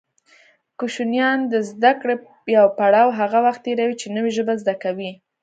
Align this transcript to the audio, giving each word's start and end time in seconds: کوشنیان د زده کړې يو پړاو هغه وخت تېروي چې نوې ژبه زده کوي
کوشنیان 0.79 1.39
د 1.51 1.53
زده 1.69 1.91
کړې 2.01 2.15
يو 2.57 2.65
پړاو 2.77 3.07
هغه 3.19 3.39
وخت 3.45 3.61
تېروي 3.65 3.95
چې 4.01 4.07
نوې 4.15 4.31
ژبه 4.37 4.53
زده 4.61 4.75
کوي 4.83 5.11